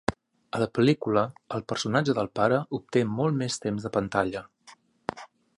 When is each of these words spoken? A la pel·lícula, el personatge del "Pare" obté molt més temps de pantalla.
A 0.59 0.61
la 0.61 0.67
pel·lícula, 0.77 1.23
el 1.57 1.65
personatge 1.73 2.17
del 2.21 2.31
"Pare" 2.41 2.59
obté 2.81 3.07
molt 3.21 3.41
més 3.45 3.61
temps 3.67 3.89
de 3.89 3.97
pantalla. 3.99 4.47